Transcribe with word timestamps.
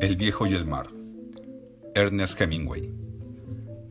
El 0.00 0.14
viejo 0.14 0.46
y 0.46 0.54
el 0.54 0.64
mar. 0.64 0.90
Ernest 1.96 2.40
Hemingway. 2.40 2.88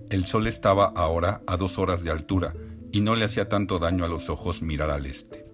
El 0.09 0.25
sol 0.25 0.47
estaba 0.47 0.86
ahora 0.95 1.41
a 1.45 1.57
dos 1.57 1.77
horas 1.77 2.02
de 2.02 2.11
altura 2.11 2.54
y 2.93 3.02
no 3.02 3.18
le 3.18 3.25
hacía 3.25 3.49
tanto 3.49 3.77
daño 3.77 4.05
a 4.05 4.07
los 4.07 4.29
ojos 4.29 4.62
mirar 4.62 4.89
al 4.89 5.05
este. 5.05 5.46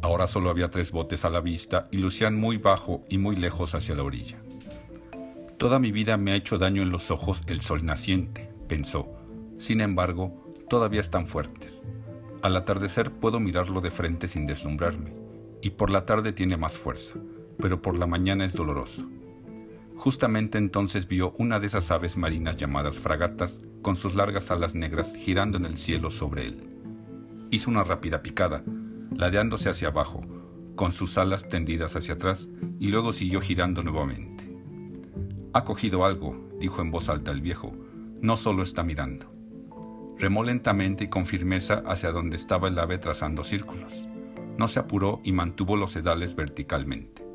Ahora 0.00 0.28
solo 0.28 0.48
había 0.48 0.70
tres 0.70 0.92
botes 0.92 1.24
a 1.24 1.30
la 1.30 1.40
vista 1.40 1.82
y 1.90 1.96
lucían 1.96 2.36
muy 2.38 2.56
bajo 2.56 3.04
y 3.08 3.18
muy 3.18 3.34
lejos 3.34 3.74
hacia 3.74 3.96
la 3.96 4.04
orilla. 4.04 4.40
Toda 5.58 5.80
mi 5.80 5.90
vida 5.90 6.16
me 6.16 6.30
ha 6.30 6.36
hecho 6.36 6.56
daño 6.56 6.82
en 6.82 6.90
los 6.90 7.10
ojos 7.10 7.42
el 7.48 7.60
sol 7.60 7.84
naciente, 7.84 8.48
pensó. 8.68 9.08
Sin 9.58 9.80
embargo, 9.80 10.54
todavía 10.68 11.00
están 11.00 11.26
fuertes. 11.26 11.82
Al 12.42 12.54
atardecer 12.54 13.10
puedo 13.10 13.40
mirarlo 13.40 13.80
de 13.80 13.90
frente 13.90 14.28
sin 14.28 14.46
deslumbrarme, 14.46 15.12
y 15.62 15.70
por 15.70 15.90
la 15.90 16.06
tarde 16.06 16.32
tiene 16.32 16.56
más 16.56 16.76
fuerza, 16.76 17.18
pero 17.58 17.82
por 17.82 17.98
la 17.98 18.06
mañana 18.06 18.44
es 18.44 18.52
doloroso. 18.52 19.04
Justamente 20.00 20.56
entonces 20.56 21.06
vio 21.06 21.34
una 21.36 21.60
de 21.60 21.66
esas 21.66 21.90
aves 21.90 22.16
marinas 22.16 22.56
llamadas 22.56 22.98
fragatas, 22.98 23.60
con 23.82 23.96
sus 23.96 24.14
largas 24.14 24.50
alas 24.50 24.74
negras 24.74 25.14
girando 25.14 25.58
en 25.58 25.66
el 25.66 25.76
cielo 25.76 26.08
sobre 26.08 26.46
él. 26.46 26.64
Hizo 27.50 27.68
una 27.68 27.84
rápida 27.84 28.22
picada, 28.22 28.64
ladeándose 29.14 29.68
hacia 29.68 29.88
abajo, 29.88 30.22
con 30.74 30.92
sus 30.92 31.18
alas 31.18 31.48
tendidas 31.48 31.96
hacia 31.96 32.14
atrás, 32.14 32.48
y 32.78 32.88
luego 32.88 33.12
siguió 33.12 33.42
girando 33.42 33.82
nuevamente. 33.82 34.50
Ha 35.52 35.64
cogido 35.66 36.06
algo, 36.06 36.48
dijo 36.58 36.80
en 36.80 36.90
voz 36.90 37.10
alta 37.10 37.30
el 37.30 37.42
viejo, 37.42 37.76
no 38.22 38.38
solo 38.38 38.62
está 38.62 38.82
mirando. 38.82 39.30
Remó 40.16 40.44
lentamente 40.44 41.04
y 41.04 41.08
con 41.08 41.26
firmeza 41.26 41.82
hacia 41.84 42.10
donde 42.10 42.36
estaba 42.36 42.68
el 42.68 42.78
ave 42.78 42.96
trazando 42.96 43.44
círculos. 43.44 44.08
No 44.56 44.66
se 44.66 44.80
apuró 44.80 45.20
y 45.24 45.32
mantuvo 45.32 45.76
los 45.76 45.92
sedales 45.92 46.34
verticalmente 46.36 47.29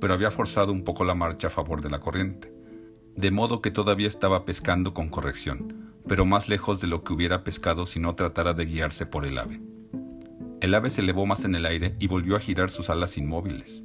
pero 0.00 0.14
había 0.14 0.30
forzado 0.30 0.72
un 0.72 0.84
poco 0.84 1.04
la 1.04 1.14
marcha 1.14 1.48
a 1.48 1.50
favor 1.50 1.82
de 1.82 1.90
la 1.90 2.00
corriente, 2.00 2.52
de 3.16 3.30
modo 3.30 3.60
que 3.60 3.70
todavía 3.70 4.08
estaba 4.08 4.44
pescando 4.44 4.94
con 4.94 5.08
corrección, 5.08 5.92
pero 6.08 6.24
más 6.24 6.48
lejos 6.48 6.80
de 6.80 6.86
lo 6.86 7.04
que 7.04 7.12
hubiera 7.12 7.44
pescado 7.44 7.86
si 7.86 8.00
no 8.00 8.14
tratara 8.14 8.54
de 8.54 8.66
guiarse 8.66 9.06
por 9.06 9.26
el 9.26 9.38
ave. 9.38 9.60
El 10.60 10.74
ave 10.74 10.90
se 10.90 11.00
elevó 11.00 11.26
más 11.26 11.44
en 11.44 11.54
el 11.54 11.66
aire 11.66 11.96
y 11.98 12.06
volvió 12.06 12.36
a 12.36 12.40
girar 12.40 12.70
sus 12.70 12.90
alas 12.90 13.16
inmóviles. 13.16 13.82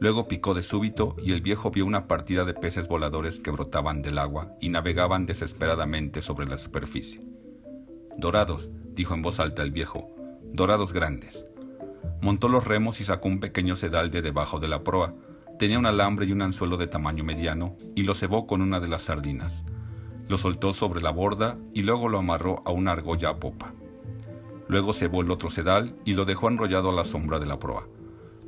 Luego 0.00 0.28
picó 0.28 0.54
de 0.54 0.62
súbito 0.62 1.16
y 1.22 1.32
el 1.32 1.40
viejo 1.40 1.70
vio 1.70 1.84
una 1.84 2.06
partida 2.06 2.44
de 2.44 2.54
peces 2.54 2.86
voladores 2.86 3.40
que 3.40 3.50
brotaban 3.50 4.02
del 4.02 4.18
agua 4.18 4.52
y 4.60 4.68
navegaban 4.68 5.26
desesperadamente 5.26 6.22
sobre 6.22 6.46
la 6.46 6.56
superficie. 6.58 7.22
Dorados, 8.16 8.70
dijo 8.94 9.14
en 9.14 9.22
voz 9.22 9.40
alta 9.40 9.62
el 9.62 9.72
viejo, 9.72 10.10
dorados 10.52 10.92
grandes. 10.92 11.46
Montó 12.20 12.48
los 12.48 12.64
remos 12.64 13.00
y 13.00 13.04
sacó 13.04 13.28
un 13.28 13.40
pequeño 13.40 13.76
sedal 13.76 14.10
de 14.10 14.22
debajo 14.22 14.60
de 14.60 14.68
la 14.68 14.84
proa, 14.84 15.14
Tenía 15.58 15.78
un 15.80 15.86
alambre 15.86 16.24
y 16.24 16.30
un 16.30 16.42
anzuelo 16.42 16.76
de 16.76 16.86
tamaño 16.86 17.24
mediano 17.24 17.76
y 17.96 18.02
lo 18.02 18.14
cebó 18.14 18.46
con 18.46 18.62
una 18.62 18.78
de 18.78 18.86
las 18.86 19.02
sardinas. 19.02 19.64
Lo 20.28 20.38
soltó 20.38 20.72
sobre 20.72 21.00
la 21.02 21.10
borda 21.10 21.58
y 21.74 21.82
luego 21.82 22.08
lo 22.08 22.18
amarró 22.18 22.62
a 22.64 22.70
una 22.70 22.92
argolla 22.92 23.30
a 23.30 23.40
popa. 23.40 23.74
Luego 24.68 24.92
cebó 24.92 25.22
el 25.22 25.32
otro 25.32 25.50
sedal 25.50 25.96
y 26.04 26.12
lo 26.12 26.24
dejó 26.24 26.48
enrollado 26.48 26.90
a 26.90 26.92
la 26.92 27.04
sombra 27.04 27.40
de 27.40 27.46
la 27.46 27.58
proa. 27.58 27.88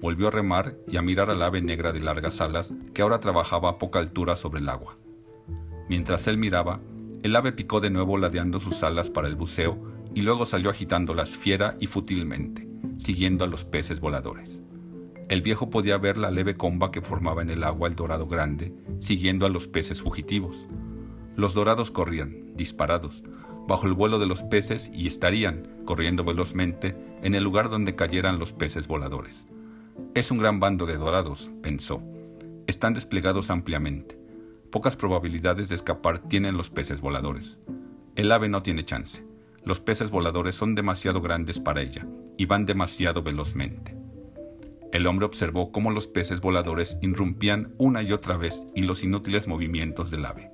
Volvió 0.00 0.28
a 0.28 0.30
remar 0.30 0.76
y 0.86 0.98
a 0.98 1.02
mirar 1.02 1.30
al 1.30 1.42
ave 1.42 1.60
negra 1.62 1.92
de 1.92 1.98
largas 1.98 2.40
alas 2.40 2.72
que 2.94 3.02
ahora 3.02 3.18
trabajaba 3.18 3.70
a 3.70 3.78
poca 3.78 3.98
altura 3.98 4.36
sobre 4.36 4.60
el 4.60 4.68
agua. 4.68 4.96
Mientras 5.88 6.28
él 6.28 6.38
miraba, 6.38 6.78
el 7.24 7.34
ave 7.34 7.50
picó 7.50 7.80
de 7.80 7.90
nuevo 7.90 8.18
ladeando 8.18 8.60
sus 8.60 8.84
alas 8.84 9.10
para 9.10 9.26
el 9.26 9.34
buceo 9.34 9.76
y 10.14 10.20
luego 10.20 10.46
salió 10.46 10.70
agitándolas 10.70 11.30
fiera 11.30 11.76
y 11.80 11.88
fútilmente, 11.88 12.68
siguiendo 12.98 13.44
a 13.44 13.48
los 13.48 13.64
peces 13.64 13.98
voladores. 13.98 14.62
El 15.30 15.42
viejo 15.42 15.70
podía 15.70 15.96
ver 15.96 16.18
la 16.18 16.32
leve 16.32 16.56
comba 16.56 16.90
que 16.90 17.02
formaba 17.02 17.40
en 17.40 17.50
el 17.50 17.62
agua 17.62 17.86
el 17.86 17.94
dorado 17.94 18.26
grande, 18.26 18.74
siguiendo 18.98 19.46
a 19.46 19.48
los 19.48 19.68
peces 19.68 20.02
fugitivos. 20.02 20.66
Los 21.36 21.54
dorados 21.54 21.92
corrían, 21.92 22.56
disparados, 22.56 23.22
bajo 23.68 23.86
el 23.86 23.92
vuelo 23.92 24.18
de 24.18 24.26
los 24.26 24.42
peces 24.42 24.90
y 24.92 25.06
estarían, 25.06 25.68
corriendo 25.84 26.24
velozmente, 26.24 26.96
en 27.22 27.36
el 27.36 27.44
lugar 27.44 27.70
donde 27.70 27.94
cayeran 27.94 28.40
los 28.40 28.52
peces 28.52 28.88
voladores. 28.88 29.46
Es 30.16 30.32
un 30.32 30.38
gran 30.38 30.58
bando 30.58 30.84
de 30.84 30.96
dorados, 30.96 31.48
pensó. 31.62 32.02
Están 32.66 32.94
desplegados 32.94 33.50
ampliamente. 33.50 34.18
Pocas 34.72 34.96
probabilidades 34.96 35.68
de 35.68 35.76
escapar 35.76 36.18
tienen 36.18 36.56
los 36.56 36.70
peces 36.70 37.00
voladores. 37.00 37.56
El 38.16 38.32
ave 38.32 38.48
no 38.48 38.64
tiene 38.64 38.84
chance. 38.84 39.24
Los 39.62 39.78
peces 39.78 40.10
voladores 40.10 40.56
son 40.56 40.74
demasiado 40.74 41.20
grandes 41.20 41.60
para 41.60 41.82
ella 41.82 42.04
y 42.36 42.46
van 42.46 42.66
demasiado 42.66 43.22
velozmente. 43.22 43.99
El 44.92 45.06
hombre 45.06 45.26
observó 45.26 45.70
cómo 45.70 45.92
los 45.92 46.08
peces 46.08 46.40
voladores 46.40 46.98
irrumpían 47.00 47.74
una 47.78 48.02
y 48.02 48.12
otra 48.12 48.36
vez 48.36 48.62
y 48.74 48.82
los 48.82 49.04
inútiles 49.04 49.46
movimientos 49.46 50.10
del 50.10 50.26
ave. 50.26 50.50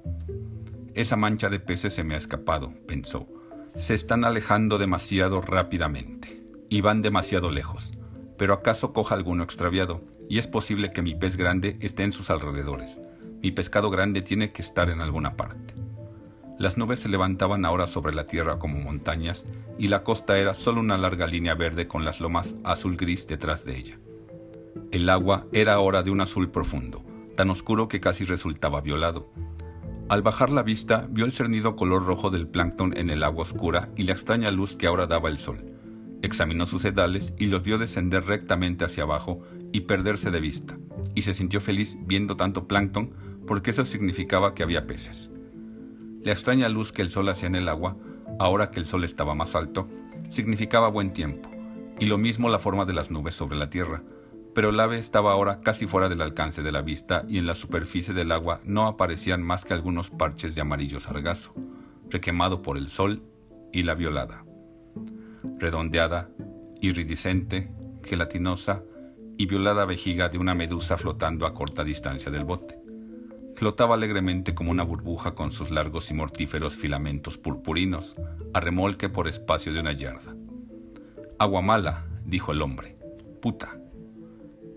Esa 0.94 1.16
mancha 1.16 1.48
de 1.48 1.58
peces 1.58 1.94
se 1.94 2.04
me 2.04 2.14
ha 2.14 2.18
escapado, 2.18 2.72
pensó. 2.86 3.28
Se 3.74 3.94
están 3.94 4.24
alejando 4.24 4.78
demasiado 4.78 5.40
rápidamente 5.40 6.42
y 6.68 6.82
van 6.82 7.02
demasiado 7.02 7.50
lejos. 7.50 7.92
Pero 8.36 8.52
acaso 8.52 8.92
coja 8.92 9.14
alguno 9.14 9.42
extraviado, 9.42 10.02
y 10.28 10.38
es 10.38 10.46
posible 10.46 10.92
que 10.92 11.02
mi 11.02 11.14
pez 11.14 11.36
grande 11.36 11.78
esté 11.80 12.02
en 12.02 12.12
sus 12.12 12.28
alrededores. 12.28 13.00
Mi 13.42 13.52
pescado 13.52 13.90
grande 13.90 14.20
tiene 14.20 14.52
que 14.52 14.60
estar 14.60 14.90
en 14.90 15.00
alguna 15.00 15.36
parte. 15.36 15.74
Las 16.58 16.76
nubes 16.78 17.00
se 17.00 17.08
levantaban 17.08 17.64
ahora 17.64 17.86
sobre 17.86 18.14
la 18.14 18.26
tierra 18.26 18.58
como 18.58 18.78
montañas, 18.78 19.46
y 19.78 19.88
la 19.88 20.02
costa 20.02 20.38
era 20.38 20.52
solo 20.54 20.80
una 20.80 20.98
larga 20.98 21.26
línea 21.26 21.54
verde 21.54 21.86
con 21.86 22.04
las 22.04 22.20
lomas 22.20 22.54
azul 22.64 22.96
gris 22.96 23.26
detrás 23.26 23.64
de 23.64 23.76
ella. 23.76 23.98
El 24.90 25.08
agua 25.08 25.46
era 25.52 25.74
ahora 25.74 26.02
de 26.02 26.10
un 26.10 26.20
azul 26.20 26.50
profundo, 26.50 27.04
tan 27.36 27.50
oscuro 27.50 27.88
que 27.88 28.00
casi 28.00 28.24
resultaba 28.24 28.80
violado. 28.80 29.30
Al 30.08 30.22
bajar 30.22 30.50
la 30.50 30.62
vista, 30.62 31.08
vio 31.10 31.24
el 31.24 31.32
cernido 31.32 31.74
color 31.74 32.06
rojo 32.06 32.30
del 32.30 32.46
plancton 32.46 32.96
en 32.96 33.10
el 33.10 33.24
agua 33.24 33.42
oscura 33.42 33.90
y 33.96 34.04
la 34.04 34.12
extraña 34.12 34.50
luz 34.50 34.76
que 34.76 34.86
ahora 34.86 35.06
daba 35.06 35.28
el 35.28 35.38
sol. 35.38 35.64
Examinó 36.22 36.66
sus 36.66 36.82
sedales 36.82 37.34
y 37.38 37.46
los 37.46 37.62
vio 37.62 37.78
descender 37.78 38.24
rectamente 38.24 38.84
hacia 38.84 39.02
abajo 39.02 39.42
y 39.72 39.80
perderse 39.80 40.30
de 40.30 40.40
vista, 40.40 40.78
y 41.14 41.22
se 41.22 41.34
sintió 41.34 41.60
feliz 41.60 41.98
viendo 42.06 42.36
tanto 42.36 42.68
plancton 42.68 43.10
porque 43.46 43.72
eso 43.72 43.84
significaba 43.84 44.54
que 44.54 44.62
había 44.62 44.86
peces. 44.86 45.30
La 46.22 46.32
extraña 46.32 46.68
luz 46.68 46.92
que 46.92 47.02
el 47.02 47.10
sol 47.10 47.28
hacía 47.28 47.48
en 47.48 47.54
el 47.54 47.68
agua, 47.68 47.96
ahora 48.38 48.70
que 48.70 48.80
el 48.80 48.86
sol 48.86 49.04
estaba 49.04 49.34
más 49.34 49.54
alto, 49.54 49.88
significaba 50.28 50.88
buen 50.88 51.12
tiempo, 51.12 51.50
y 51.98 52.06
lo 52.06 52.18
mismo 52.18 52.48
la 52.48 52.58
forma 52.58 52.84
de 52.84 52.92
las 52.92 53.10
nubes 53.10 53.34
sobre 53.34 53.56
la 53.56 53.70
tierra, 53.70 54.02
pero 54.56 54.70
el 54.70 54.80
ave 54.80 54.98
estaba 54.98 55.32
ahora 55.32 55.60
casi 55.60 55.86
fuera 55.86 56.08
del 56.08 56.22
alcance 56.22 56.62
de 56.62 56.72
la 56.72 56.80
vista 56.80 57.26
y 57.28 57.36
en 57.36 57.44
la 57.44 57.54
superficie 57.54 58.14
del 58.14 58.32
agua 58.32 58.62
no 58.64 58.86
aparecían 58.86 59.42
más 59.42 59.66
que 59.66 59.74
algunos 59.74 60.08
parches 60.08 60.54
de 60.54 60.62
amarillo 60.62 60.98
sargazo, 60.98 61.54
requemado 62.08 62.62
por 62.62 62.78
el 62.78 62.88
sol 62.88 63.22
y 63.70 63.82
la 63.82 63.94
violada. 63.94 64.46
Redondeada, 65.58 66.30
iridiscente, 66.80 67.70
gelatinosa 68.02 68.82
y 69.36 69.44
violada 69.44 69.84
vejiga 69.84 70.30
de 70.30 70.38
una 70.38 70.54
medusa 70.54 70.96
flotando 70.96 71.44
a 71.44 71.52
corta 71.52 71.84
distancia 71.84 72.32
del 72.32 72.44
bote. 72.44 72.80
Flotaba 73.56 73.96
alegremente 73.96 74.54
como 74.54 74.70
una 74.70 74.84
burbuja 74.84 75.34
con 75.34 75.50
sus 75.50 75.70
largos 75.70 76.10
y 76.10 76.14
mortíferos 76.14 76.74
filamentos 76.76 77.36
purpurinos, 77.36 78.16
a 78.54 78.60
remolque 78.60 79.10
por 79.10 79.28
espacio 79.28 79.74
de 79.74 79.80
una 79.80 79.92
yarda. 79.92 80.34
Agua 81.38 81.60
mala, 81.60 82.06
dijo 82.24 82.52
el 82.52 82.62
hombre. 82.62 82.96
Puta. 83.42 83.82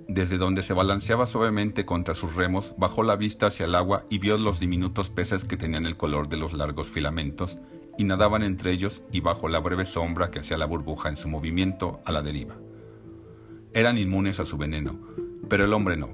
Desde 0.10 0.40
donde 0.40 0.64
se 0.64 0.74
balanceaba 0.74 1.28
suavemente 1.28 1.86
contra 1.86 2.16
sus 2.16 2.34
remos, 2.34 2.74
bajó 2.80 3.04
la 3.04 3.16
vista 3.16 3.46
hacia 3.46 3.68
el 3.68 3.76
agua 3.76 4.06
y 4.10 4.18
vio 4.18 4.40
los 4.40 4.60
diminutos 4.60 5.12
peces 5.12 5.46
que 5.46 5.56
tenían 5.56 5.86
el 5.86 5.98
color 5.98 6.30
de 6.30 6.38
los 6.38 6.54
largos 6.54 6.90
filamentos 6.90 7.60
y 7.96 8.06
nadaban 8.06 8.42
entre 8.42 8.72
ellos 8.72 9.04
y 9.12 9.20
bajo 9.20 9.48
la 9.50 9.60
breve 9.60 9.86
sombra 9.86 10.32
que 10.32 10.40
hacía 10.40 10.58
la 10.58 10.66
burbuja 10.66 11.10
en 11.10 11.16
su 11.16 11.28
movimiento 11.28 12.00
a 12.06 12.12
la 12.12 12.24
deriva. 12.24 12.56
Eran 13.72 14.00
inmunes 14.00 14.40
a 14.40 14.48
su 14.48 14.58
veneno, 14.58 15.00
pero 15.48 15.66
el 15.66 15.74
hombre 15.74 15.96
no, 15.96 16.10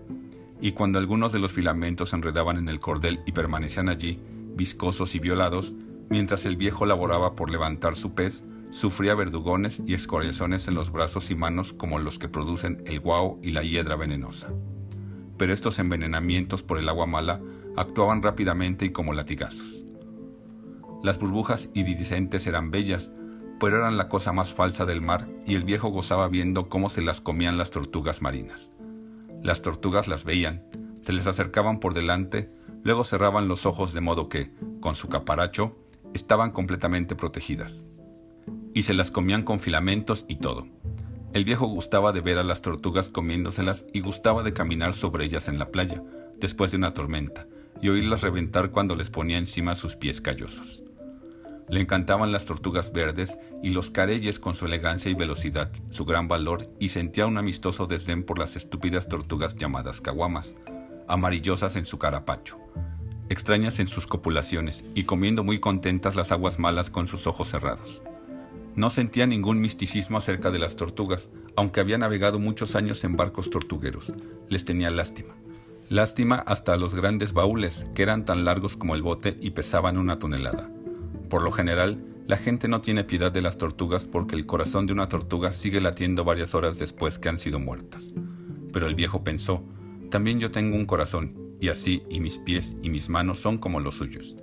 y 0.59 0.73
cuando 0.73 0.99
algunos 0.99 1.31
de 1.31 1.39
los 1.39 1.53
filamentos 1.53 2.09
se 2.09 2.17
enredaban 2.17 2.57
en 2.57 2.67
el 2.67 2.81
cordel 2.81 3.21
y 3.25 3.31
permanecían 3.31 3.87
allí, 3.87 4.19
viscosos 4.57 5.15
y 5.15 5.19
violados, 5.19 5.73
mientras 6.09 6.45
el 6.45 6.57
viejo 6.57 6.85
laboraba 6.85 7.37
por 7.37 7.49
levantar 7.49 7.95
su 7.95 8.13
pez, 8.13 8.43
Sufría 8.75 9.15
verdugones 9.15 9.81
y 9.85 9.93
escorrezones 9.93 10.67
en 10.67 10.73
los 10.73 10.91
brazos 10.91 11.31
y 11.31 11.35
manos 11.35 11.71
como 11.71 11.97
los 11.97 12.19
que 12.19 12.27
producen 12.27 12.83
el 12.85 12.99
guau 12.99 13.39
y 13.41 13.51
la 13.51 13.63
hiedra 13.63 13.95
venenosa. 13.95 14.49
Pero 15.37 15.53
estos 15.53 15.79
envenenamientos 15.79 16.61
por 16.61 16.77
el 16.77 16.89
agua 16.89 17.05
mala 17.05 17.39
actuaban 17.77 18.21
rápidamente 18.21 18.83
y 18.83 18.89
como 18.89 19.13
latigazos. 19.13 19.85
Las 21.01 21.17
burbujas 21.19 21.69
iridiscentes 21.73 22.47
eran 22.47 22.69
bellas, 22.69 23.13
pero 23.61 23.77
eran 23.77 23.95
la 23.95 24.09
cosa 24.09 24.33
más 24.33 24.53
falsa 24.53 24.85
del 24.85 25.01
mar 25.01 25.29
y 25.47 25.55
el 25.55 25.63
viejo 25.63 25.87
gozaba 25.87 26.27
viendo 26.27 26.67
cómo 26.67 26.89
se 26.89 27.01
las 27.01 27.21
comían 27.21 27.57
las 27.57 27.71
tortugas 27.71 28.21
marinas. 28.21 28.71
Las 29.41 29.61
tortugas 29.61 30.09
las 30.09 30.25
veían, 30.25 30.65
se 30.99 31.13
les 31.13 31.27
acercaban 31.27 31.79
por 31.79 31.93
delante, 31.93 32.49
luego 32.83 33.05
cerraban 33.05 33.47
los 33.47 33.65
ojos 33.65 33.93
de 33.93 34.01
modo 34.01 34.27
que, 34.27 34.51
con 34.81 34.95
su 34.95 35.07
caparacho, 35.07 35.77
estaban 36.13 36.51
completamente 36.51 37.15
protegidas 37.15 37.85
y 38.75 38.83
se 38.83 38.93
las 38.93 39.09
comían 39.09 39.41
con 39.41 39.61
filamentos 39.61 40.25
y 40.27 40.35
todo. 40.35 40.67
El 41.33 41.45
viejo 41.45 41.65
gustaba 41.65 42.11
de 42.11 42.19
ver 42.19 42.37
a 42.37 42.43
las 42.43 42.61
tortugas 42.61 43.09
comiéndoselas 43.09 43.85
y 43.93 44.01
gustaba 44.01 44.43
de 44.43 44.53
caminar 44.53 44.93
sobre 44.93 45.25
ellas 45.25 45.47
en 45.47 45.57
la 45.57 45.71
playa, 45.71 46.03
después 46.39 46.71
de 46.71 46.77
una 46.77 46.93
tormenta, 46.93 47.47
y 47.81 47.87
oírlas 47.87 48.21
reventar 48.21 48.71
cuando 48.71 48.95
les 48.95 49.09
ponía 49.09 49.37
encima 49.37 49.75
sus 49.75 49.95
pies 49.95 50.19
callosos. 50.19 50.83
Le 51.69 51.79
encantaban 51.79 52.33
las 52.33 52.45
tortugas 52.45 52.91
verdes 52.91 53.39
y 53.63 53.69
los 53.69 53.89
careyes 53.89 54.39
con 54.39 54.55
su 54.55 54.65
elegancia 54.65 55.09
y 55.09 55.15
velocidad, 55.15 55.71
su 55.89 56.03
gran 56.03 56.27
valor, 56.27 56.69
y 56.77 56.89
sentía 56.89 57.27
un 57.27 57.37
amistoso 57.37 57.87
desdén 57.87 58.23
por 58.23 58.37
las 58.37 58.57
estúpidas 58.57 59.07
tortugas 59.07 59.55
llamadas 59.55 60.01
caguamas, 60.01 60.53
amarillosas 61.07 61.77
en 61.77 61.85
su 61.85 61.97
carapacho, 61.97 62.59
extrañas 63.29 63.79
en 63.79 63.87
sus 63.87 64.05
copulaciones 64.05 64.83
y 64.93 65.03
comiendo 65.03 65.45
muy 65.45 65.59
contentas 65.59 66.15
las 66.15 66.33
aguas 66.33 66.59
malas 66.59 66.89
con 66.89 67.07
sus 67.07 67.25
ojos 67.25 67.49
cerrados. 67.49 68.03
No 68.75 68.89
sentía 68.89 69.25
ningún 69.25 69.61
misticismo 69.61 70.17
acerca 70.17 70.51
de 70.51 70.59
las 70.59 70.75
tortugas, 70.75 71.31
aunque 71.55 71.79
había 71.79 71.97
navegado 71.97 72.39
muchos 72.39 72.75
años 72.75 73.03
en 73.03 73.15
barcos 73.15 73.49
tortugueros. 73.49 74.13
Les 74.49 74.65
tenía 74.65 74.89
lástima. 74.91 75.35
Lástima 75.87 76.35
hasta 76.35 76.73
a 76.73 76.77
los 76.77 76.93
grandes 76.93 77.31
baúles, 77.31 77.85
que 77.95 78.03
eran 78.03 78.25
tan 78.25 78.43
largos 78.43 78.75
como 78.75 78.95
el 78.95 79.01
bote 79.01 79.37
y 79.39 79.51
pesaban 79.51 79.97
una 79.97 80.19
tonelada. 80.19 80.69
Por 81.29 81.41
lo 81.41 81.51
general, 81.51 82.03
la 82.27 82.37
gente 82.37 82.67
no 82.67 82.81
tiene 82.81 83.03
piedad 83.03 83.31
de 83.31 83.41
las 83.41 83.57
tortugas 83.57 84.07
porque 84.07 84.35
el 84.35 84.45
corazón 84.45 84.87
de 84.87 84.93
una 84.93 85.09
tortuga 85.09 85.53
sigue 85.53 85.79
latiendo 85.79 86.23
varias 86.23 86.55
horas 86.55 86.79
después 86.79 87.19
que 87.19 87.29
han 87.29 87.37
sido 87.37 87.59
muertas. 87.59 88.13
Pero 88.73 88.87
el 88.87 88.95
viejo 88.95 89.23
pensó, 89.23 89.63
también 90.09 90.39
yo 90.39 90.51
tengo 90.51 90.75
un 90.75 90.85
corazón, 90.85 91.55
y 91.61 91.69
así 91.69 92.03
y 92.09 92.19
mis 92.19 92.39
pies 92.39 92.75
y 92.81 92.89
mis 92.89 93.09
manos 93.09 93.39
son 93.39 93.57
como 93.57 93.79
los 93.79 93.95
suyos. 93.95 94.35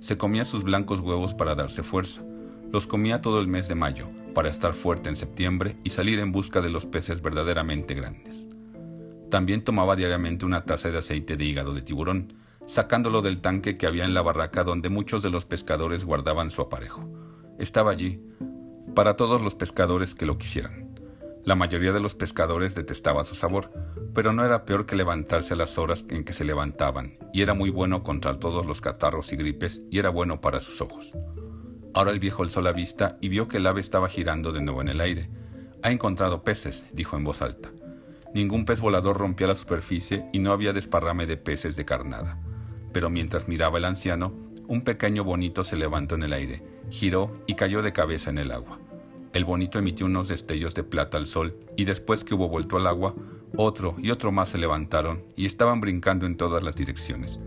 Se 0.00 0.16
comía 0.16 0.44
sus 0.44 0.64
blancos 0.64 1.00
huevos 1.00 1.34
para 1.34 1.54
darse 1.54 1.82
fuerza. 1.82 2.24
Los 2.70 2.86
comía 2.86 3.22
todo 3.22 3.40
el 3.40 3.48
mes 3.48 3.66
de 3.66 3.74
mayo, 3.74 4.08
para 4.34 4.50
estar 4.50 4.74
fuerte 4.74 5.08
en 5.08 5.16
septiembre 5.16 5.76
y 5.84 5.90
salir 5.90 6.18
en 6.18 6.32
busca 6.32 6.60
de 6.60 6.70
los 6.70 6.84
peces 6.86 7.22
verdaderamente 7.22 7.94
grandes. 7.94 8.46
También 9.30 9.64
tomaba 9.64 9.96
diariamente 9.96 10.44
una 10.44 10.64
taza 10.64 10.90
de 10.90 10.98
aceite 10.98 11.36
de 11.36 11.44
hígado 11.44 11.74
de 11.74 11.82
tiburón, 11.82 12.34
sacándolo 12.66 13.22
del 13.22 13.40
tanque 13.40 13.78
que 13.78 13.86
había 13.86 14.04
en 14.04 14.12
la 14.12 14.22
barraca 14.22 14.64
donde 14.64 14.90
muchos 14.90 15.22
de 15.22 15.30
los 15.30 15.46
pescadores 15.46 16.04
guardaban 16.04 16.50
su 16.50 16.60
aparejo. 16.60 17.08
Estaba 17.58 17.90
allí, 17.90 18.22
para 18.94 19.16
todos 19.16 19.40
los 19.40 19.54
pescadores 19.54 20.14
que 20.14 20.26
lo 20.26 20.36
quisieran. 20.36 20.94
La 21.44 21.54
mayoría 21.54 21.92
de 21.92 22.00
los 22.00 22.14
pescadores 22.14 22.74
detestaba 22.74 23.24
su 23.24 23.34
sabor, 23.34 23.72
pero 24.12 24.34
no 24.34 24.44
era 24.44 24.66
peor 24.66 24.84
que 24.84 24.96
levantarse 24.96 25.54
a 25.54 25.56
las 25.56 25.78
horas 25.78 26.04
en 26.10 26.24
que 26.24 26.34
se 26.34 26.44
levantaban, 26.44 27.18
y 27.32 27.40
era 27.40 27.54
muy 27.54 27.70
bueno 27.70 28.02
contra 28.02 28.38
todos 28.38 28.66
los 28.66 28.82
catarros 28.82 29.32
y 29.32 29.36
gripes, 29.36 29.82
y 29.90 29.98
era 29.98 30.10
bueno 30.10 30.40
para 30.42 30.60
sus 30.60 30.82
ojos. 30.82 31.14
Ahora 31.94 32.10
el 32.10 32.20
viejo 32.20 32.42
alzó 32.42 32.60
la 32.60 32.72
vista 32.72 33.18
y 33.20 33.28
vio 33.28 33.48
que 33.48 33.58
el 33.58 33.66
ave 33.66 33.80
estaba 33.80 34.08
girando 34.08 34.52
de 34.52 34.60
nuevo 34.60 34.80
en 34.80 34.88
el 34.88 35.00
aire. 35.00 35.30
Ha 35.82 35.90
encontrado 35.90 36.42
peces, 36.42 36.86
dijo 36.92 37.16
en 37.16 37.24
voz 37.24 37.42
alta. 37.42 37.70
Ningún 38.34 38.64
pez 38.64 38.80
volador 38.80 39.16
rompía 39.18 39.46
la 39.46 39.56
superficie 39.56 40.26
y 40.32 40.38
no 40.38 40.52
había 40.52 40.72
desparrame 40.72 41.26
de 41.26 41.36
peces 41.36 41.76
de 41.76 41.84
carnada 41.84 42.38
pero 42.92 43.10
mientras 43.10 43.48
miraba 43.48 43.78
el 43.78 43.84
anciano, 43.84 44.32
un 44.66 44.82
pequeño 44.82 45.24
bonito 45.24 45.64
se 45.64 45.76
levantó 45.76 46.14
en 46.14 46.24
el 46.24 46.32
aire, 46.32 46.62
giró 46.90 47.32
y 47.46 47.54
cayó 47.54 47.82
de 47.82 47.92
cabeza 47.92 48.30
en 48.30 48.38
el 48.38 48.50
agua. 48.50 48.78
El 49.32 49.44
bonito 49.44 49.78
emitió 49.78 50.06
unos 50.06 50.28
destellos 50.28 50.74
de 50.74 50.84
plata 50.84 51.16
al 51.18 51.26
sol 51.26 51.56
y 51.76 51.84
después 51.84 52.24
que 52.24 52.34
hubo 52.34 52.48
vuelto 52.48 52.76
al 52.76 52.86
agua, 52.86 53.14
otro 53.56 53.94
y 53.98 54.10
otro 54.10 54.32
más 54.32 54.50
se 54.50 54.58
levantaron 54.58 55.22
y 55.36 55.46
estaban 55.46 55.80
brincando 55.80 56.26
en 56.26 56.36
todas 56.36 56.62
las 56.62 56.76
direcciones, 56.76 57.38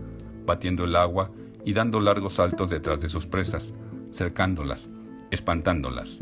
batiendo 0.46 0.84
el 0.84 0.96
agua 0.96 1.30
y 1.64 1.74
dando 1.74 2.00
largos 2.00 2.34
saltos 2.34 2.70
detrás 2.70 3.00
de 3.00 3.08
sus 3.08 3.26
presas, 3.26 3.74
cercándolas, 4.12 4.90
espantándolas. 5.30 6.20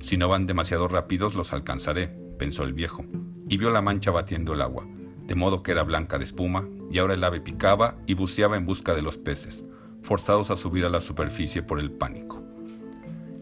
Si 0.00 0.16
no 0.16 0.28
van 0.28 0.46
demasiado 0.46 0.88
rápidos 0.88 1.34
los 1.34 1.52
alcanzaré, 1.52 2.08
pensó 2.38 2.64
el 2.64 2.72
viejo, 2.72 3.04
y 3.48 3.58
vio 3.58 3.70
la 3.70 3.82
mancha 3.82 4.10
batiendo 4.10 4.54
el 4.54 4.62
agua 4.62 4.86
de 5.30 5.36
modo 5.36 5.62
que 5.62 5.70
era 5.70 5.84
blanca 5.84 6.18
de 6.18 6.24
espuma, 6.24 6.68
y 6.90 6.98
ahora 6.98 7.14
el 7.14 7.22
ave 7.22 7.40
picaba 7.40 7.94
y 8.04 8.14
buceaba 8.14 8.56
en 8.56 8.66
busca 8.66 8.96
de 8.96 9.02
los 9.02 9.16
peces, 9.16 9.64
forzados 10.02 10.50
a 10.50 10.56
subir 10.56 10.84
a 10.84 10.88
la 10.88 11.00
superficie 11.00 11.62
por 11.62 11.78
el 11.78 11.92
pánico. 11.92 12.42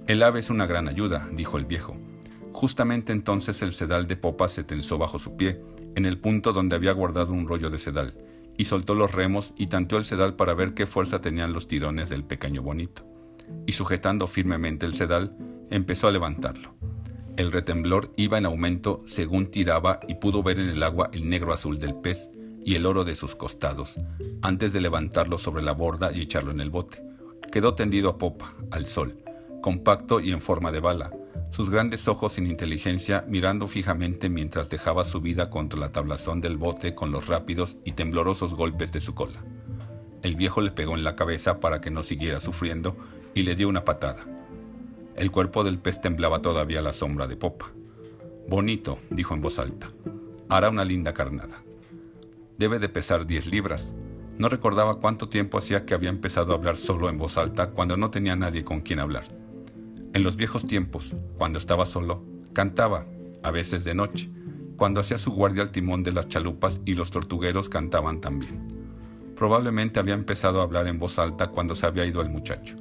El 0.06 0.22
ave 0.22 0.40
es 0.40 0.50
una 0.50 0.66
gran 0.66 0.86
ayuda, 0.86 1.26
dijo 1.32 1.56
el 1.56 1.64
viejo. 1.64 1.96
Justamente 2.52 3.14
entonces 3.14 3.62
el 3.62 3.72
sedal 3.72 4.06
de 4.06 4.16
popa 4.16 4.48
se 4.48 4.64
tensó 4.64 4.98
bajo 4.98 5.18
su 5.18 5.38
pie, 5.38 5.62
en 5.94 6.04
el 6.04 6.18
punto 6.18 6.52
donde 6.52 6.76
había 6.76 6.92
guardado 6.92 7.32
un 7.32 7.48
rollo 7.48 7.70
de 7.70 7.78
sedal, 7.78 8.18
y 8.58 8.66
soltó 8.66 8.94
los 8.94 9.14
remos 9.14 9.54
y 9.56 9.68
tanteó 9.68 9.96
el 9.96 10.04
sedal 10.04 10.36
para 10.36 10.52
ver 10.52 10.74
qué 10.74 10.84
fuerza 10.84 11.22
tenían 11.22 11.54
los 11.54 11.68
tirones 11.68 12.10
del 12.10 12.22
pequeño 12.22 12.60
bonito. 12.60 13.07
Y 13.66 13.72
sujetando 13.72 14.26
firmemente 14.26 14.86
el 14.86 14.94
sedal, 14.94 15.36
empezó 15.70 16.08
a 16.08 16.12
levantarlo. 16.12 16.74
El 17.36 17.52
retemblor 17.52 18.12
iba 18.16 18.38
en 18.38 18.46
aumento 18.46 19.02
según 19.06 19.50
tiraba 19.50 20.00
y 20.08 20.16
pudo 20.16 20.42
ver 20.42 20.58
en 20.58 20.68
el 20.68 20.82
agua 20.82 21.10
el 21.12 21.28
negro 21.28 21.52
azul 21.52 21.78
del 21.78 21.94
pez 21.94 22.30
y 22.64 22.74
el 22.74 22.84
oro 22.84 23.04
de 23.04 23.14
sus 23.14 23.34
costados, 23.36 23.98
antes 24.42 24.72
de 24.72 24.80
levantarlo 24.80 25.38
sobre 25.38 25.62
la 25.62 25.72
borda 25.72 26.10
y 26.12 26.20
echarlo 26.20 26.50
en 26.50 26.60
el 26.60 26.70
bote. 26.70 27.02
Quedó 27.52 27.74
tendido 27.74 28.10
a 28.10 28.18
popa, 28.18 28.54
al 28.70 28.86
sol, 28.86 29.22
compacto 29.62 30.20
y 30.20 30.32
en 30.32 30.40
forma 30.40 30.72
de 30.72 30.80
bala, 30.80 31.10
sus 31.50 31.70
grandes 31.70 32.08
ojos 32.08 32.34
sin 32.34 32.46
inteligencia 32.46 33.24
mirando 33.26 33.68
fijamente 33.68 34.28
mientras 34.28 34.68
dejaba 34.68 35.04
su 35.04 35.20
vida 35.20 35.50
contra 35.50 35.78
la 35.80 35.92
tablazón 35.92 36.40
del 36.40 36.56
bote 36.56 36.94
con 36.94 37.10
los 37.10 37.26
rápidos 37.26 37.78
y 37.84 37.92
temblorosos 37.92 38.54
golpes 38.54 38.92
de 38.92 39.00
su 39.00 39.14
cola. 39.14 39.44
El 40.22 40.36
viejo 40.36 40.60
le 40.60 40.72
pegó 40.72 40.94
en 40.94 41.04
la 41.04 41.16
cabeza 41.16 41.60
para 41.60 41.80
que 41.80 41.90
no 41.90 42.02
siguiera 42.02 42.40
sufriendo 42.40 42.96
y 43.38 43.44
le 43.44 43.54
dio 43.54 43.68
una 43.68 43.84
patada. 43.84 44.26
El 45.14 45.30
cuerpo 45.30 45.62
del 45.62 45.78
pez 45.78 46.00
temblaba 46.00 46.42
todavía 46.42 46.80
a 46.80 46.82
la 46.82 46.92
sombra 46.92 47.28
de 47.28 47.36
popa. 47.36 47.70
Bonito, 48.48 48.98
dijo 49.10 49.32
en 49.32 49.40
voz 49.40 49.60
alta. 49.60 49.92
Hará 50.48 50.70
una 50.70 50.84
linda 50.84 51.12
carnada. 51.12 51.62
Debe 52.58 52.80
de 52.80 52.88
pesar 52.88 53.26
diez 53.28 53.46
libras. 53.46 53.94
No 54.38 54.48
recordaba 54.48 54.98
cuánto 54.98 55.28
tiempo 55.28 55.56
hacía 55.56 55.86
que 55.86 55.94
había 55.94 56.08
empezado 56.08 56.50
a 56.52 56.56
hablar 56.56 56.76
solo 56.76 57.08
en 57.08 57.16
voz 57.16 57.38
alta 57.38 57.70
cuando 57.70 57.96
no 57.96 58.10
tenía 58.10 58.34
nadie 58.34 58.64
con 58.64 58.80
quien 58.80 58.98
hablar. 58.98 59.28
En 60.14 60.24
los 60.24 60.34
viejos 60.34 60.66
tiempos, 60.66 61.14
cuando 61.36 61.58
estaba 61.58 61.86
solo, 61.86 62.24
cantaba, 62.52 63.06
a 63.44 63.52
veces 63.52 63.84
de 63.84 63.94
noche, 63.94 64.28
cuando 64.76 64.98
hacía 64.98 65.16
su 65.16 65.30
guardia 65.30 65.62
al 65.62 65.70
timón 65.70 66.02
de 66.02 66.10
las 66.10 66.26
chalupas 66.26 66.80
y 66.84 66.94
los 66.94 67.12
tortugueros 67.12 67.68
cantaban 67.68 68.20
también. 68.20 69.32
Probablemente 69.36 70.00
había 70.00 70.14
empezado 70.14 70.60
a 70.60 70.64
hablar 70.64 70.88
en 70.88 70.98
voz 70.98 71.20
alta 71.20 71.46
cuando 71.48 71.76
se 71.76 71.86
había 71.86 72.04
ido 72.04 72.20
el 72.20 72.30
muchacho, 72.30 72.76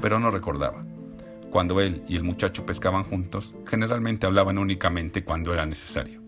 pero 0.00 0.18
no 0.18 0.30
recordaba. 0.30 0.84
Cuando 1.50 1.80
él 1.80 2.02
y 2.08 2.16
el 2.16 2.24
muchacho 2.24 2.66
pescaban 2.66 3.04
juntos, 3.04 3.54
generalmente 3.66 4.26
hablaban 4.26 4.58
únicamente 4.58 5.24
cuando 5.24 5.52
era 5.52 5.64
necesario. 5.64 6.22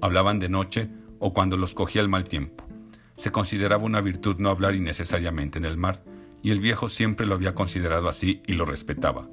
Hablaban 0.00 0.38
de 0.38 0.48
noche 0.48 0.88
o 1.18 1.34
cuando 1.34 1.56
los 1.56 1.74
cogía 1.74 2.00
el 2.00 2.08
mal 2.08 2.24
tiempo. 2.24 2.64
Se 3.16 3.30
consideraba 3.30 3.84
una 3.84 4.00
virtud 4.00 4.36
no 4.38 4.48
hablar 4.48 4.74
innecesariamente 4.74 5.58
en 5.58 5.66
el 5.66 5.76
mar, 5.76 6.02
y 6.42 6.52
el 6.52 6.60
viejo 6.60 6.88
siempre 6.88 7.26
lo 7.26 7.34
había 7.34 7.54
considerado 7.54 8.08
así 8.08 8.42
y 8.46 8.54
lo 8.54 8.64
respetaba. 8.64 9.28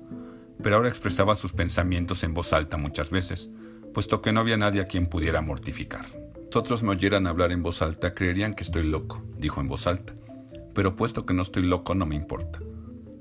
Pero 0.62 0.76
ahora 0.76 0.90
expresaba 0.90 1.38
sus 1.38 1.54
pensamientos 1.54 2.24
en 2.24 2.34
voz 2.34 2.52
alta 2.52 2.76
muchas 2.76 3.10
veces, 3.12 3.52
puesto 3.94 4.22
que 4.22 4.34
no 4.34 4.42
había 4.42 4.58
nadie 4.58 4.82
a 4.82 4.88
quien 4.88 5.08
pudiera 5.08 5.42
mortificar. 5.42 6.06
Si 6.52 6.58
otros 6.58 6.84
me 6.84 6.92
oyeran 6.92 7.28
hablar 7.28 7.52
en 7.52 7.64
voz 7.64 7.82
alta, 7.82 8.14
creerían 8.14 8.56
que 8.56 8.64
estoy 8.64 8.84
loco, 8.84 9.24
dijo 9.38 9.62
en 9.62 9.68
voz 9.68 9.88
alta. 9.88 10.14
Pero 10.74 10.96
puesto 10.96 11.26
que 11.26 11.34
no 11.34 11.44
estoy 11.44 11.64
loco, 11.64 11.96
no 11.96 12.06
me 12.06 12.16
importa. 12.16 12.60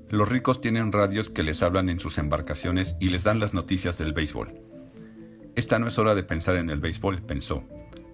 Los 0.09 0.29
ricos 0.29 0.61
tienen 0.61 0.93
radios 0.93 1.29
que 1.29 1.43
les 1.43 1.61
hablan 1.61 1.89
en 1.89 1.99
sus 1.99 2.17
embarcaciones 2.17 2.95
y 2.97 3.09
les 3.09 3.25
dan 3.25 3.41
las 3.41 3.53
noticias 3.53 3.97
del 3.97 4.13
béisbol. 4.13 4.53
Esta 5.55 5.79
no 5.79 5.87
es 5.87 5.99
hora 5.99 6.15
de 6.15 6.23
pensar 6.23 6.55
en 6.55 6.69
el 6.69 6.79
béisbol, 6.79 7.23
pensó. 7.23 7.63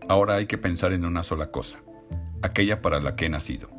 Ahora 0.10 0.36
hay 0.36 0.48
que 0.48 0.58
pensar 0.58 0.92
en 0.92 1.06
una 1.06 1.22
sola 1.22 1.52
cosa, 1.52 1.84
aquella 2.42 2.82
para 2.82 3.00
la 3.00 3.16
que 3.16 3.28
he 3.28 3.30
nacido. 3.30 3.70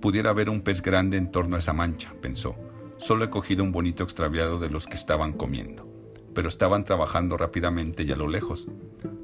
Pudiera 0.00 0.30
haber 0.30 0.50
un 0.50 0.62
pez 0.62 0.82
grande 0.82 1.16
en 1.16 1.30
torno 1.30 1.54
a 1.54 1.60
esa 1.60 1.72
mancha, 1.72 2.12
pensó. 2.20 2.56
Solo 2.96 3.24
he 3.24 3.30
cogido 3.30 3.62
un 3.62 3.70
bonito 3.70 4.02
extraviado 4.02 4.58
de 4.58 4.68
los 4.68 4.86
que 4.88 4.96
estaban 4.96 5.32
comiendo. 5.32 5.88
Pero 6.34 6.48
estaban 6.48 6.82
trabajando 6.82 7.36
rápidamente 7.36 8.02
y 8.02 8.10
a 8.10 8.16
lo 8.16 8.26
lejos. 8.26 8.66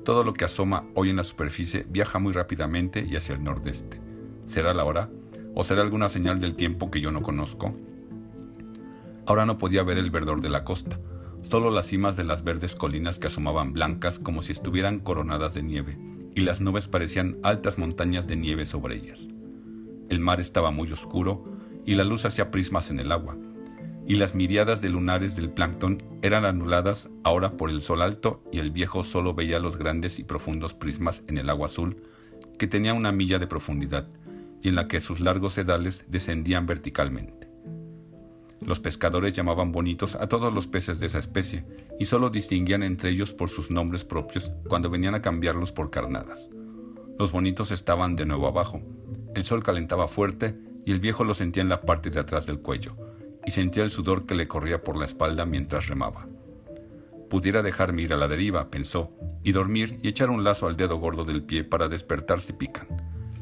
Todo 0.04 0.22
lo 0.22 0.34
que 0.34 0.44
asoma 0.44 0.84
hoy 0.94 1.10
en 1.10 1.16
la 1.16 1.24
superficie 1.24 1.84
viaja 1.88 2.20
muy 2.20 2.32
rápidamente 2.32 3.04
y 3.04 3.16
hacia 3.16 3.34
el 3.34 3.42
nordeste. 3.42 4.00
¿Será 4.46 4.72
la 4.72 4.84
hora? 4.84 5.10
¿O 5.56 5.64
será 5.64 5.82
alguna 5.82 6.08
señal 6.08 6.38
del 6.38 6.54
tiempo 6.54 6.92
que 6.92 7.00
yo 7.00 7.10
no 7.10 7.22
conozco? 7.22 7.74
Ahora 9.26 9.46
no 9.46 9.58
podía 9.58 9.82
ver 9.82 9.98
el 9.98 10.10
verdor 10.10 10.40
de 10.40 10.50
la 10.50 10.64
costa, 10.64 10.98
solo 11.42 11.70
las 11.70 11.86
cimas 11.86 12.16
de 12.16 12.24
las 12.24 12.44
verdes 12.44 12.74
colinas 12.74 13.18
que 13.18 13.28
asomaban 13.28 13.72
blancas 13.72 14.18
como 14.18 14.42
si 14.42 14.52
estuvieran 14.52 15.00
coronadas 15.00 15.54
de 15.54 15.62
nieve, 15.62 15.98
y 16.34 16.40
las 16.40 16.60
nubes 16.60 16.88
parecían 16.88 17.38
altas 17.42 17.78
montañas 17.78 18.26
de 18.26 18.36
nieve 18.36 18.66
sobre 18.66 18.96
ellas. 18.96 19.28
El 20.08 20.20
mar 20.20 20.40
estaba 20.40 20.70
muy 20.70 20.90
oscuro 20.92 21.44
y 21.84 21.94
la 21.94 22.04
luz 22.04 22.24
hacía 22.24 22.50
prismas 22.50 22.90
en 22.90 23.00
el 23.00 23.12
agua, 23.12 23.36
y 24.06 24.16
las 24.16 24.34
miriadas 24.34 24.80
de 24.80 24.88
lunares 24.88 25.36
del 25.36 25.50
plancton 25.50 26.02
eran 26.22 26.44
anuladas 26.44 27.08
ahora 27.22 27.56
por 27.56 27.70
el 27.70 27.82
sol 27.82 28.02
alto 28.02 28.42
y 28.50 28.58
el 28.58 28.70
viejo 28.70 29.04
solo 29.04 29.34
veía 29.34 29.60
los 29.60 29.76
grandes 29.76 30.18
y 30.18 30.24
profundos 30.24 30.74
prismas 30.74 31.22
en 31.28 31.38
el 31.38 31.48
agua 31.48 31.66
azul, 31.66 32.02
que 32.58 32.66
tenía 32.66 32.92
una 32.92 33.12
milla 33.12 33.38
de 33.38 33.46
profundidad 33.46 34.08
y 34.62 34.68
en 34.68 34.74
la 34.74 34.88
que 34.88 35.00
sus 35.00 35.20
largos 35.20 35.54
sedales 35.54 36.06
descendían 36.08 36.66
verticalmente. 36.66 37.39
Los 38.60 38.80
pescadores 38.80 39.32
llamaban 39.32 39.72
bonitos 39.72 40.14
a 40.16 40.28
todos 40.28 40.52
los 40.52 40.66
peces 40.66 41.00
de 41.00 41.06
esa 41.06 41.18
especie 41.18 41.64
y 41.98 42.06
solo 42.06 42.30
distinguían 42.30 42.82
entre 42.82 43.10
ellos 43.10 43.32
por 43.32 43.48
sus 43.48 43.70
nombres 43.70 44.04
propios 44.04 44.52
cuando 44.68 44.90
venían 44.90 45.14
a 45.14 45.22
cambiarlos 45.22 45.72
por 45.72 45.90
carnadas. 45.90 46.50
Los 47.18 47.32
bonitos 47.32 47.72
estaban 47.72 48.16
de 48.16 48.26
nuevo 48.26 48.46
abajo, 48.46 48.80
El 49.34 49.44
sol 49.44 49.62
calentaba 49.62 50.08
fuerte 50.08 50.58
y 50.84 50.92
el 50.92 51.00
viejo 51.00 51.24
lo 51.24 51.34
sentía 51.34 51.62
en 51.62 51.68
la 51.68 51.82
parte 51.82 52.10
de 52.10 52.20
atrás 52.20 52.46
del 52.46 52.60
cuello, 52.60 52.96
y 53.46 53.52
sentía 53.52 53.84
el 53.84 53.90
sudor 53.90 54.26
que 54.26 54.34
le 54.34 54.48
corría 54.48 54.82
por 54.82 54.96
la 54.96 55.04
espalda 55.04 55.46
mientras 55.46 55.86
remaba. 55.86 56.26
Pudiera 57.28 57.62
dejarme 57.62 58.02
ir 58.02 58.12
a 58.12 58.16
la 58.16 58.26
deriva, 58.26 58.70
pensó, 58.70 59.12
y 59.44 59.52
dormir 59.52 60.00
y 60.02 60.08
echar 60.08 60.30
un 60.30 60.42
lazo 60.42 60.66
al 60.66 60.76
dedo 60.76 60.96
gordo 60.96 61.24
del 61.24 61.42
pie 61.42 61.62
para 61.62 61.88
despertar 61.88 62.40
si 62.40 62.52
pican. 62.52 62.88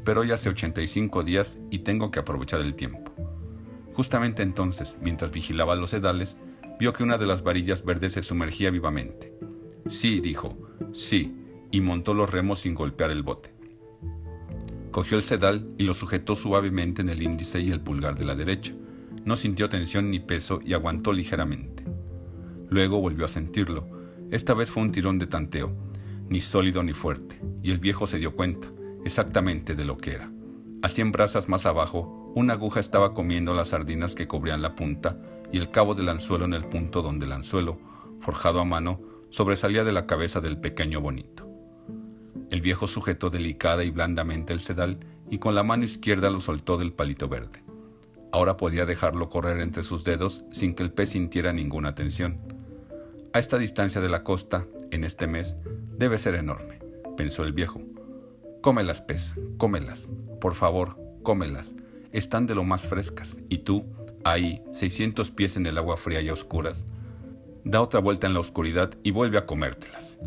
Pero 0.04 0.20
hoy 0.20 0.32
hace 0.32 0.50
85 0.50 1.22
días 1.22 1.58
y 1.70 1.80
tengo 1.80 2.10
que 2.10 2.18
aprovechar 2.18 2.60
el 2.60 2.74
tiempo. 2.74 3.07
Justamente 3.98 4.44
entonces, 4.44 4.96
mientras 5.02 5.32
vigilaba 5.32 5.74
los 5.74 5.90
sedales, 5.90 6.36
vio 6.78 6.92
que 6.92 7.02
una 7.02 7.18
de 7.18 7.26
las 7.26 7.42
varillas 7.42 7.84
verdes 7.84 8.12
se 8.12 8.22
sumergía 8.22 8.70
vivamente. 8.70 9.34
Sí, 9.88 10.20
dijo, 10.20 10.56
sí, 10.92 11.36
y 11.72 11.80
montó 11.80 12.14
los 12.14 12.30
remos 12.30 12.60
sin 12.60 12.76
golpear 12.76 13.10
el 13.10 13.24
bote. 13.24 13.52
Cogió 14.92 15.16
el 15.16 15.24
sedal 15.24 15.74
y 15.78 15.82
lo 15.82 15.94
sujetó 15.94 16.36
suavemente 16.36 17.02
en 17.02 17.08
el 17.08 17.24
índice 17.24 17.58
y 17.58 17.72
el 17.72 17.80
pulgar 17.80 18.16
de 18.16 18.24
la 18.24 18.36
derecha. 18.36 18.72
No 19.24 19.34
sintió 19.34 19.68
tensión 19.68 20.12
ni 20.12 20.20
peso 20.20 20.60
y 20.64 20.74
aguantó 20.74 21.12
ligeramente. 21.12 21.84
Luego 22.70 23.00
volvió 23.00 23.24
a 23.24 23.28
sentirlo. 23.28 23.88
Esta 24.30 24.54
vez 24.54 24.70
fue 24.70 24.84
un 24.84 24.92
tirón 24.92 25.18
de 25.18 25.26
tanteo, 25.26 25.74
ni 26.28 26.40
sólido 26.40 26.84
ni 26.84 26.92
fuerte, 26.92 27.40
y 27.64 27.72
el 27.72 27.78
viejo 27.78 28.06
se 28.06 28.20
dio 28.20 28.36
cuenta 28.36 28.68
exactamente 29.04 29.74
de 29.74 29.84
lo 29.84 29.98
que 29.98 30.12
era. 30.12 30.30
A 30.82 30.88
cien 30.88 31.10
brazas 31.10 31.48
más 31.48 31.66
abajo, 31.66 32.17
una 32.34 32.54
aguja 32.54 32.80
estaba 32.80 33.14
comiendo 33.14 33.54
las 33.54 33.68
sardinas 33.68 34.14
que 34.14 34.28
cubrían 34.28 34.62
la 34.62 34.74
punta 34.74 35.18
y 35.50 35.58
el 35.58 35.70
cabo 35.70 35.94
del 35.94 36.08
anzuelo 36.08 36.44
en 36.44 36.54
el 36.54 36.64
punto 36.64 37.02
donde 37.02 37.26
el 37.26 37.32
anzuelo, 37.32 37.78
forjado 38.20 38.60
a 38.60 38.64
mano, 38.64 39.00
sobresalía 39.30 39.84
de 39.84 39.92
la 39.92 40.06
cabeza 40.06 40.40
del 40.40 40.58
pequeño 40.58 41.00
bonito. 41.00 41.48
El 42.50 42.60
viejo 42.60 42.86
sujetó 42.86 43.30
delicada 43.30 43.84
y 43.84 43.90
blandamente 43.90 44.52
el 44.52 44.60
sedal 44.60 44.98
y 45.30 45.38
con 45.38 45.54
la 45.54 45.62
mano 45.62 45.84
izquierda 45.84 46.30
lo 46.30 46.40
soltó 46.40 46.78
del 46.78 46.92
palito 46.92 47.28
verde. 47.28 47.62
Ahora 48.32 48.56
podía 48.56 48.86
dejarlo 48.86 49.28
correr 49.28 49.60
entre 49.60 49.82
sus 49.82 50.04
dedos 50.04 50.44
sin 50.50 50.74
que 50.74 50.82
el 50.82 50.92
pez 50.92 51.10
sintiera 51.10 51.52
ninguna 51.52 51.94
tensión. 51.94 52.38
A 53.32 53.38
esta 53.38 53.58
distancia 53.58 54.00
de 54.00 54.08
la 54.08 54.22
costa, 54.22 54.66
en 54.90 55.04
este 55.04 55.26
mes, 55.26 55.56
debe 55.96 56.18
ser 56.18 56.34
enorme, 56.34 56.78
pensó 57.16 57.44
el 57.44 57.52
viejo. 57.52 57.80
Cómelas, 58.62 59.00
pez, 59.00 59.34
cómelas. 59.56 60.08
Por 60.40 60.54
favor, 60.54 60.98
cómelas. 61.22 61.74
Están 62.12 62.46
de 62.46 62.54
lo 62.54 62.64
más 62.64 62.86
frescas. 62.86 63.36
Y 63.48 63.58
tú, 63.58 63.84
ahí, 64.24 64.62
600 64.72 65.30
pies 65.30 65.56
en 65.56 65.66
el 65.66 65.78
agua 65.78 65.96
fría 65.96 66.20
y 66.20 66.28
a 66.28 66.32
oscuras, 66.32 66.86
da 67.64 67.80
otra 67.80 68.00
vuelta 68.00 68.26
en 68.26 68.34
la 68.34 68.40
oscuridad 68.40 68.94
y 69.02 69.10
vuelve 69.10 69.38
a 69.38 69.46
comértelas. 69.46 70.18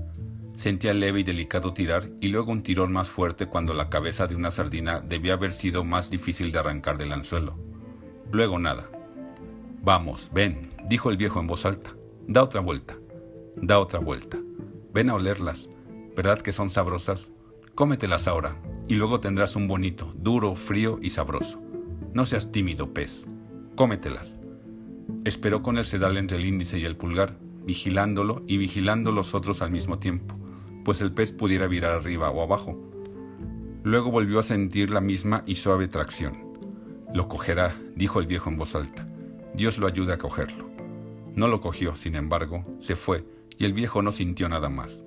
Sentía 0.53 0.93
leve 0.93 1.21
y 1.21 1.23
delicado 1.23 1.73
tirar 1.73 2.09
y 2.19 2.27
luego 2.27 2.51
un 2.51 2.61
tirón 2.61 2.91
más 2.91 3.09
fuerte 3.09 3.47
cuando 3.47 3.73
la 3.73 3.89
cabeza 3.89 4.27
de 4.27 4.35
una 4.35 4.51
sardina 4.51 4.99
debía 4.99 5.33
haber 5.33 5.53
sido 5.53 5.83
más 5.83 6.11
difícil 6.11 6.51
de 6.51 6.59
arrancar 6.59 6.97
del 6.97 7.13
anzuelo. 7.13 7.57
Luego 8.31 8.59
nada. 8.59 8.89
Vamos, 9.81 10.29
ven, 10.31 10.69
dijo 10.87 11.09
el 11.09 11.17
viejo 11.17 11.39
en 11.39 11.47
voz 11.47 11.65
alta. 11.65 11.95
Da 12.27 12.43
otra 12.43 12.61
vuelta. 12.61 12.95
Da 13.55 13.79
otra 13.79 13.99
vuelta. 13.99 14.37
Ven 14.93 15.09
a 15.09 15.15
olerlas. 15.15 15.67
¿Verdad 16.15 16.39
que 16.39 16.53
son 16.53 16.69
sabrosas? 16.69 17.31
Cómetelas 17.73 18.27
ahora, 18.27 18.57
y 18.87 18.95
luego 18.95 19.21
tendrás 19.21 19.55
un 19.55 19.67
bonito, 19.67 20.13
duro, 20.15 20.55
frío 20.55 20.99
y 21.01 21.09
sabroso. 21.09 21.59
No 22.13 22.25
seas 22.25 22.51
tímido, 22.51 22.93
pez. 22.93 23.25
Cómetelas. 23.75 24.39
Esperó 25.23 25.63
con 25.63 25.77
el 25.77 25.85
sedal 25.85 26.17
entre 26.17 26.37
el 26.37 26.45
índice 26.45 26.77
y 26.77 26.85
el 26.85 26.97
pulgar, 26.97 27.37
vigilándolo 27.63 28.43
y 28.47 28.57
vigilando 28.57 29.11
los 29.11 29.33
otros 29.33 29.61
al 29.61 29.71
mismo 29.71 29.99
tiempo, 29.99 30.35
pues 30.83 31.01
el 31.01 31.13
pez 31.13 31.31
pudiera 31.31 31.67
virar 31.67 31.93
arriba 31.93 32.29
o 32.29 32.41
abajo. 32.41 32.77
Luego 33.83 34.11
volvió 34.11 34.39
a 34.39 34.43
sentir 34.43 34.91
la 34.91 35.01
misma 35.01 35.43
y 35.45 35.55
suave 35.55 35.87
tracción. 35.87 36.51
Lo 37.13 37.27
cogerá, 37.27 37.75
dijo 37.95 38.19
el 38.19 38.27
viejo 38.27 38.49
en 38.49 38.57
voz 38.57 38.75
alta. 38.75 39.07
Dios 39.53 39.77
lo 39.77 39.87
ayude 39.87 40.13
a 40.13 40.17
cogerlo. 40.17 40.69
No 41.35 41.47
lo 41.47 41.61
cogió, 41.61 41.95
sin 41.95 42.15
embargo, 42.15 42.65
se 42.79 42.95
fue, 42.95 43.25
y 43.57 43.65
el 43.65 43.73
viejo 43.73 44.01
no 44.01 44.11
sintió 44.11 44.49
nada 44.49 44.69
más. 44.69 45.05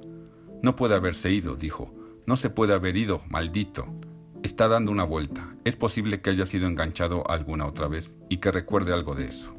No 0.63 0.75
puede 0.75 0.95
haberse 0.95 1.31
ido, 1.31 1.55
dijo. 1.57 1.93
No 2.27 2.37
se 2.37 2.49
puede 2.51 2.73
haber 2.73 2.97
ido, 2.97 3.23
maldito. 3.29 3.87
Está 4.45 4.69
dando 4.69 4.93
una 4.93 5.05
vuelta. 5.05 5.57
Es 5.65 5.75
posible 5.75 6.21
que 6.21 6.29
haya 6.29 6.45
sido 6.45 6.67
enganchado 6.67 7.29
alguna 7.31 7.65
otra 7.65 7.89
vez 7.89 8.15
y 8.29 8.37
que 8.37 8.53
recuerde 8.53 8.93
algo 8.93 9.15
de 9.15 9.25
eso. 9.25 9.55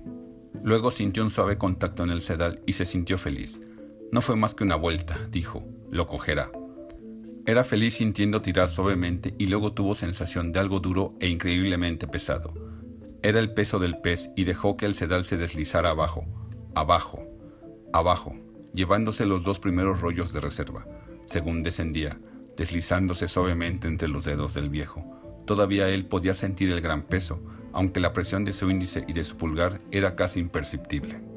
Luego 0.63 0.91
sintió 0.91 1.23
un 1.23 1.31
suave 1.31 1.57
contacto 1.57 2.03
en 2.03 2.11
el 2.11 2.21
sedal 2.21 2.61
y 2.67 2.73
se 2.73 2.85
sintió 2.85 3.17
feliz. 3.17 3.59
No 4.11 4.21
fue 4.21 4.35
más 4.35 4.53
que 4.53 4.63
una 4.63 4.75
vuelta, 4.75 5.17
dijo. 5.31 5.63
Lo 5.89 6.05
cogerá. 6.05 6.51
Era 7.47 7.63
feliz 7.63 7.95
sintiendo 7.95 8.43
tirar 8.43 8.69
suavemente 8.69 9.33
y 9.39 9.47
luego 9.47 9.73
tuvo 9.73 9.95
sensación 9.95 10.51
de 10.51 10.59
algo 10.59 10.79
duro 10.79 11.15
e 11.19 11.29
increíblemente 11.29 12.07
pesado. 12.07 12.53
Era 13.23 13.39
el 13.39 13.55
peso 13.55 13.79
del 13.79 13.97
pez 14.01 14.29
y 14.35 14.43
dejó 14.43 14.77
que 14.77 14.85
el 14.85 14.93
sedal 14.93 15.25
se 15.25 15.37
deslizara 15.37 15.89
abajo, 15.89 16.27
abajo, 16.75 17.27
abajo, 17.91 18.35
llevándose 18.71 19.25
los 19.25 19.43
dos 19.43 19.59
primeros 19.59 19.99
rollos 19.99 20.31
de 20.31 20.41
reserva, 20.41 20.85
según 21.25 21.63
descendía, 21.63 22.19
deslizándose 22.57 23.27
suavemente 23.27 23.87
entre 23.87 24.07
los 24.07 24.25
dedos 24.25 24.53
del 24.53 24.69
viejo. 24.69 25.03
Todavía 25.45 25.89
él 25.89 26.05
podía 26.05 26.33
sentir 26.33 26.71
el 26.71 26.81
gran 26.81 27.03
peso, 27.03 27.41
aunque 27.73 27.99
la 27.99 28.13
presión 28.13 28.45
de 28.45 28.53
su 28.53 28.69
índice 28.69 29.03
y 29.07 29.13
de 29.13 29.23
su 29.23 29.37
pulgar 29.37 29.81
era 29.91 30.15
casi 30.15 30.39
imperceptible. 30.39 31.34